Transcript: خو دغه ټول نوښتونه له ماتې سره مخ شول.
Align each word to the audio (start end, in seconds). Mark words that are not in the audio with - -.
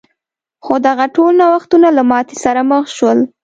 خو 0.63 0.73
دغه 0.87 1.05
ټول 1.15 1.31
نوښتونه 1.41 1.87
له 1.97 2.03
ماتې 2.11 2.35
سره 2.43 2.61
مخ 2.71 2.85
شول. 2.97 3.19